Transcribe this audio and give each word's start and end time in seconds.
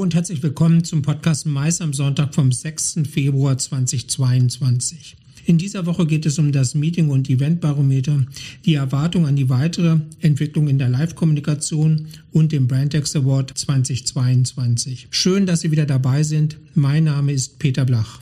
und 0.00 0.14
herzlich 0.14 0.42
willkommen 0.42 0.84
zum 0.84 1.02
Podcast 1.02 1.44
Mais 1.44 1.80
am 1.80 1.92
Sonntag 1.92 2.34
vom 2.34 2.52
6. 2.52 3.00
Februar 3.10 3.58
2022. 3.58 5.16
In 5.44 5.58
dieser 5.58 5.86
Woche 5.86 6.06
geht 6.06 6.24
es 6.24 6.38
um 6.38 6.52
das 6.52 6.74
Meeting- 6.74 7.10
und 7.10 7.28
Eventbarometer, 7.28 8.24
die 8.64 8.74
Erwartung 8.74 9.26
an 9.26 9.36
die 9.36 9.48
weitere 9.48 9.98
Entwicklung 10.20 10.68
in 10.68 10.78
der 10.78 10.88
Live-Kommunikation 10.88 12.06
und 12.32 12.52
dem 12.52 12.68
Brandex 12.68 13.16
Award 13.16 13.58
2022. 13.58 15.08
Schön, 15.10 15.46
dass 15.46 15.60
Sie 15.60 15.72
wieder 15.72 15.86
dabei 15.86 16.22
sind. 16.22 16.58
Mein 16.74 17.04
Name 17.04 17.32
ist 17.32 17.58
Peter 17.58 17.84
Blach. 17.84 18.20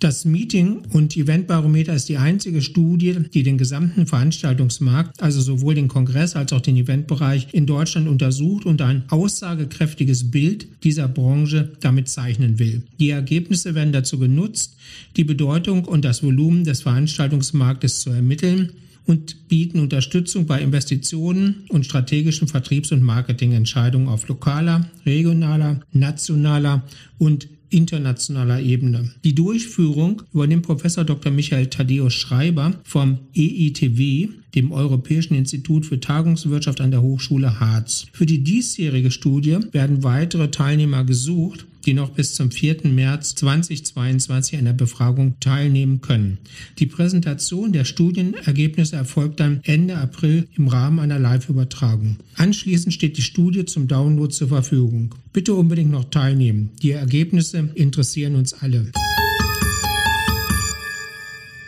Das 0.00 0.24
Meeting- 0.24 0.80
und 0.92 1.14
Eventbarometer 1.14 1.92
ist 1.94 2.08
die 2.08 2.16
einzige 2.16 2.62
Studie, 2.62 3.16
die 3.34 3.42
den 3.42 3.58
gesamten 3.58 4.06
Veranstaltungsmarkt, 4.06 5.22
also 5.22 5.42
sowohl 5.42 5.74
den 5.74 5.88
Kongress 5.88 6.36
als 6.36 6.54
auch 6.54 6.62
den 6.62 6.78
Eventbereich 6.78 7.48
in 7.52 7.66
Deutschland 7.66 8.08
untersucht 8.08 8.64
und 8.64 8.80
ein 8.80 9.02
aussagekräftiges 9.10 10.30
Bild 10.30 10.68
dieser 10.84 11.06
Branche 11.06 11.72
damit 11.80 12.08
zeichnen 12.08 12.58
will. 12.58 12.82
Die 12.98 13.10
Ergebnisse 13.10 13.74
werden 13.74 13.92
dazu 13.92 14.18
genutzt, 14.18 14.74
die 15.18 15.24
Bedeutung 15.24 15.84
und 15.84 16.02
das 16.02 16.22
Volumen 16.22 16.64
des 16.64 16.80
Veranstaltungsmarktes 16.80 18.00
zu 18.00 18.08
ermitteln 18.08 18.72
und 19.04 19.48
bieten 19.48 19.80
Unterstützung 19.80 20.46
bei 20.46 20.62
Investitionen 20.62 21.64
und 21.68 21.84
strategischen 21.84 22.48
Vertriebs- 22.48 22.92
und 22.92 23.02
Marketingentscheidungen 23.02 24.08
auf 24.08 24.28
lokaler, 24.28 24.88
regionaler, 25.04 25.80
nationaler 25.92 26.84
und 27.18 27.48
internationaler 27.70 28.60
Ebene. 28.60 29.10
Die 29.24 29.34
Durchführung 29.34 30.22
übernimmt 30.32 30.66
Professor 30.66 31.04
Dr. 31.04 31.32
Michael 31.32 31.68
Thaddeus 31.68 32.14
Schreiber 32.14 32.74
vom 32.84 33.18
EITW, 33.36 34.28
dem 34.54 34.72
Europäischen 34.72 35.34
Institut 35.34 35.86
für 35.86 36.00
Tagungswirtschaft 36.00 36.80
an 36.80 36.90
der 36.90 37.02
Hochschule 37.02 37.60
Harz. 37.60 38.06
Für 38.12 38.26
die 38.26 38.42
diesjährige 38.42 39.10
Studie 39.10 39.58
werden 39.72 40.02
weitere 40.02 40.50
Teilnehmer 40.50 41.04
gesucht, 41.04 41.66
die 41.86 41.94
noch 41.94 42.10
bis 42.10 42.34
zum 42.34 42.50
4. 42.50 42.86
März 42.88 43.34
2022 43.36 44.58
an 44.58 44.64
der 44.64 44.72
Befragung 44.72 45.38
teilnehmen 45.40 46.00
können. 46.00 46.38
Die 46.78 46.86
Präsentation 46.86 47.72
der 47.72 47.84
Studienergebnisse 47.84 48.96
erfolgt 48.96 49.40
dann 49.40 49.60
Ende 49.64 49.96
April 49.96 50.48
im 50.56 50.68
Rahmen 50.68 50.98
einer 50.98 51.18
Live-Übertragung. 51.18 52.16
Anschließend 52.36 52.94
steht 52.94 53.16
die 53.16 53.22
Studie 53.22 53.64
zum 53.64 53.88
Download 53.88 54.32
zur 54.32 54.48
Verfügung. 54.48 55.14
Bitte 55.32 55.54
unbedingt 55.54 55.90
noch 55.90 56.10
teilnehmen. 56.10 56.70
Die 56.82 56.92
Ergebnisse 56.92 57.70
interessieren 57.74 58.34
uns 58.34 58.54
alle. 58.54 58.90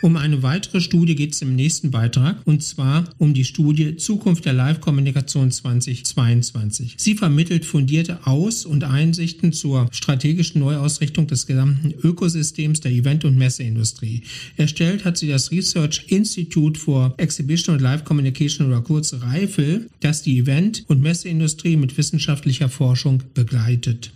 Um 0.03 0.17
eine 0.17 0.43
weitere 0.43 0.81
Studie 0.81 1.15
geht 1.15 1.31
es 1.31 1.41
im 1.41 1.55
nächsten 1.55 1.89
Beitrag 1.89 2.35
und 2.43 2.61
zwar 2.61 3.05
um 3.19 3.33
die 3.33 3.45
Studie 3.45 3.95
Zukunft 3.95 4.43
der 4.43 4.51
Live-Kommunikation 4.51 5.49
2022. 5.49 6.95
Sie 6.97 7.15
vermittelt 7.15 7.63
fundierte 7.63 8.27
Aus- 8.27 8.65
und 8.65 8.83
Einsichten 8.83 9.53
zur 9.53 9.87
strategischen 9.91 10.59
Neuausrichtung 10.59 11.27
des 11.27 11.47
gesamten 11.47 11.93
Ökosystems 12.03 12.81
der 12.81 12.91
Event- 12.91 13.23
und 13.23 13.37
Messeindustrie. 13.37 14.23
Erstellt 14.57 15.05
hat 15.05 15.17
sie 15.17 15.29
das 15.29 15.51
Research 15.51 16.03
Institute 16.07 16.77
for 16.77 17.13
Exhibition 17.15 17.75
and 17.75 17.81
Live 17.81 18.03
Communication 18.03 18.67
oder 18.67 18.81
kurz 18.81 19.13
REIFEL, 19.13 19.89
das 20.01 20.21
die 20.21 20.37
Event- 20.37 20.83
und 20.89 21.01
Messeindustrie 21.01 21.77
mit 21.77 21.97
wissenschaftlicher 21.97 22.67
Forschung 22.67 23.23
begleitet. 23.33 24.11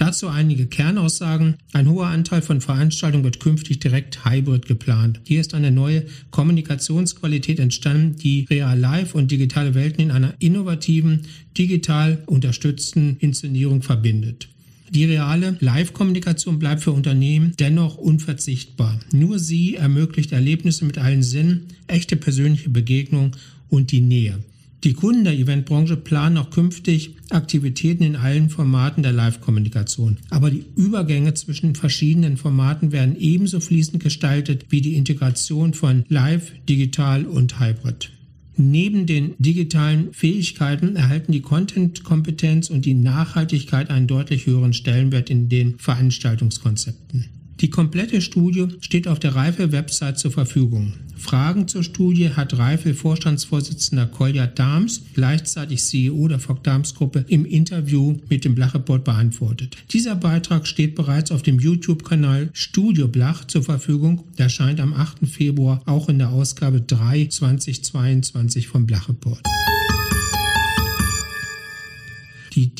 Dazu 0.00 0.28
einige 0.28 0.64
Kernaussagen. 0.64 1.56
Ein 1.74 1.90
hoher 1.90 2.06
Anteil 2.06 2.40
von 2.40 2.62
Veranstaltungen 2.62 3.22
wird 3.22 3.38
künftig 3.38 3.80
direkt 3.80 4.24
hybrid 4.24 4.64
geplant. 4.64 5.20
Hier 5.24 5.42
ist 5.42 5.52
eine 5.52 5.70
neue 5.70 6.06
Kommunikationsqualität 6.30 7.60
entstanden, 7.60 8.16
die 8.16 8.46
Real-Life 8.48 9.14
und 9.14 9.30
digitale 9.30 9.74
Welten 9.74 10.00
in 10.02 10.10
einer 10.10 10.32
innovativen, 10.38 11.26
digital 11.58 12.22
unterstützten 12.24 13.18
Inszenierung 13.18 13.82
verbindet. 13.82 14.48
Die 14.88 15.04
reale 15.04 15.58
Live-Kommunikation 15.60 16.58
bleibt 16.58 16.80
für 16.82 16.92
Unternehmen 16.92 17.52
dennoch 17.58 17.98
unverzichtbar. 17.98 18.98
Nur 19.12 19.38
sie 19.38 19.74
ermöglicht 19.74 20.32
Erlebnisse 20.32 20.86
mit 20.86 20.96
allen 20.96 21.22
Sinnen, 21.22 21.64
echte 21.88 22.16
persönliche 22.16 22.70
Begegnung 22.70 23.36
und 23.68 23.92
die 23.92 24.00
Nähe. 24.00 24.38
Die 24.82 24.94
Kunden 24.94 25.24
der 25.24 25.34
Eventbranche 25.34 25.98
planen 25.98 26.38
auch 26.38 26.48
künftig 26.48 27.16
Aktivitäten 27.28 28.02
in 28.02 28.16
allen 28.16 28.48
Formaten 28.48 29.02
der 29.02 29.12
Live-Kommunikation. 29.12 30.16
Aber 30.30 30.50
die 30.50 30.64
Übergänge 30.74 31.34
zwischen 31.34 31.74
verschiedenen 31.74 32.38
Formaten 32.38 32.90
werden 32.90 33.14
ebenso 33.18 33.60
fließend 33.60 34.02
gestaltet 34.02 34.66
wie 34.70 34.80
die 34.80 34.94
Integration 34.94 35.74
von 35.74 36.04
Live, 36.08 36.52
Digital 36.66 37.26
und 37.26 37.60
Hybrid. 37.60 38.10
Neben 38.56 39.06
den 39.06 39.34
digitalen 39.38 40.12
Fähigkeiten 40.12 40.96
erhalten 40.96 41.32
die 41.32 41.40
Content-Kompetenz 41.40 42.70
und 42.70 42.86
die 42.86 42.94
Nachhaltigkeit 42.94 43.90
einen 43.90 44.06
deutlich 44.06 44.46
höheren 44.46 44.72
Stellenwert 44.72 45.28
in 45.28 45.48
den 45.50 45.78
Veranstaltungskonzepten. 45.78 47.39
Die 47.60 47.68
komplette 47.68 48.22
Studie 48.22 48.68
steht 48.80 49.06
auf 49.06 49.18
der 49.18 49.34
Reife-Website 49.34 50.18
zur 50.18 50.30
Verfügung. 50.30 50.94
Fragen 51.14 51.68
zur 51.68 51.82
Studie 51.82 52.30
hat 52.30 52.56
Reifel-Vorstandsvorsitzender 52.56 54.06
Kolja 54.06 54.46
Dahms, 54.46 55.02
gleichzeitig 55.12 55.82
CEO 55.82 56.28
der 56.28 56.38
Fock 56.38 56.64
Dahms 56.64 56.94
Gruppe, 56.94 57.26
im 57.28 57.44
Interview 57.44 58.16
mit 58.30 58.46
dem 58.46 58.54
Blach-Report 58.54 59.04
beantwortet. 59.04 59.76
Dieser 59.92 60.14
Beitrag 60.16 60.66
steht 60.66 60.94
bereits 60.94 61.30
auf 61.30 61.42
dem 61.42 61.60
YouTube-Kanal 61.60 62.48
Studio 62.54 63.06
Blach 63.06 63.44
zur 63.44 63.62
Verfügung. 63.62 64.24
Der 64.38 64.44
erscheint 64.44 64.80
am 64.80 64.94
8. 64.94 65.28
Februar 65.28 65.82
auch 65.84 66.08
in 66.08 66.18
der 66.18 66.30
Ausgabe 66.30 66.80
3 66.80 67.26
2022 67.26 68.68
vom 68.68 68.86
Blach-Report. 68.86 69.42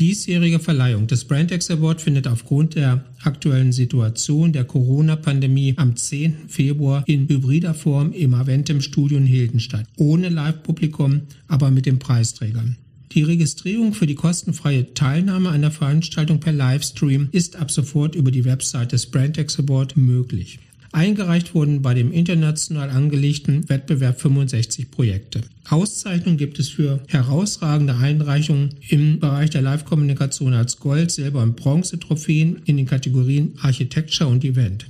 Diesjährige 0.01 0.59
Verleihung 0.59 1.07
des 1.07 1.27
Brandex 1.27 1.71
Award 1.71 2.01
findet 2.01 2.27
aufgrund 2.27 2.75
der 2.75 3.05
aktuellen 3.23 3.71
Situation 3.71 4.53
der 4.53 4.65
Corona-Pandemie 4.65 5.75
am 5.77 5.95
10. 5.95 6.49
Februar 6.49 7.05
in 7.07 7.29
hybrider 7.29 7.75
Form 7.75 8.13
im 8.13 8.33
Aventum 8.33 8.81
Studio 8.81 9.19
in 9.19 9.27
Hilden 9.27 9.61
statt. 9.61 9.87
Ohne 9.99 10.31
Live-Publikum, 10.31 11.23
aber 11.49 11.71
mit 11.71 11.85
den 11.85 11.99
Preisträgern. 11.99 12.77
Die 13.13 13.23
Registrierung 13.23 13.93
für 13.93 14.07
die 14.07 14.15
kostenfreie 14.15 14.95
Teilnahme 14.95 15.51
an 15.51 15.61
der 15.61 15.71
Veranstaltung 15.71 16.41
per 16.41 16.53
Livestream 16.53 17.29
ist 17.33 17.57
ab 17.57 17.71
sofort 17.71 18.15
über 18.15 18.31
die 18.31 18.45
Website 18.47 18.93
des 18.93 19.07
Brandex 19.07 19.59
Award 19.59 19.97
möglich. 19.97 20.61
Eingereicht 20.93 21.55
wurden 21.55 21.83
bei 21.83 21.95
dem 21.95 22.11
international 22.11 22.91
angelegten 22.91 23.69
Wettbewerb 23.69 24.21
65 24.21 24.91
Projekte. 24.91 25.43
Auszeichnungen 25.69 26.37
gibt 26.37 26.59
es 26.59 26.69
für 26.69 27.01
herausragende 27.07 27.97
Einreichungen 27.97 28.75
im 28.89 29.21
Bereich 29.21 29.51
der 29.51 29.63
Live-Kommunikation 29.63 30.53
als 30.53 30.79
Gold, 30.79 31.13
Silber 31.13 31.43
und 31.43 31.55
Bronze-Trophäen 31.55 32.63
in 32.65 32.77
den 32.77 32.87
Kategorien 32.87 33.55
Architecture 33.63 34.29
und 34.29 34.45
Event. 34.45 34.87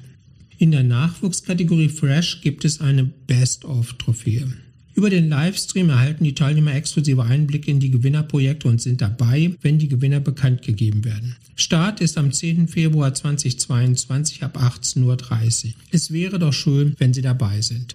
In 0.57 0.71
der 0.71 0.83
Nachwuchskategorie 0.83 1.89
Fresh 1.89 2.41
gibt 2.41 2.65
es 2.65 2.81
eine 2.81 3.05
Best-of-Trophäe. 3.05 4.49
Über 4.95 5.11
den 5.11 5.29
Livestream 5.29 5.89
erhalten 5.89 6.25
die 6.25 6.35
Teilnehmer 6.35 6.75
exklusive 6.75 7.23
Einblicke 7.23 7.71
in 7.71 7.81
die 7.81 7.91
Gewinnerprojekte 7.91 8.69
und 8.69 8.81
sind 8.81 9.01
dabei, 9.01 9.55
wenn 9.63 9.79
die 9.79 9.89
Gewinner 9.89 10.21
bekannt 10.21 10.63
gegeben 10.63 11.05
werden. 11.05 11.37
Start 11.57 12.01
ist 12.01 12.19
am 12.19 12.33
10. 12.33 12.69
Februar 12.69 13.15
2022 13.15 14.43
ab 14.43 14.59
18.30 14.59 15.05
Uhr. 15.05 15.73
Es 15.91 16.11
wäre 16.11 16.39
doch 16.39 16.53
schön, 16.53 16.95
wenn 16.99 17.15
Sie 17.15 17.23
dabei 17.23 17.61
sind. 17.61 17.95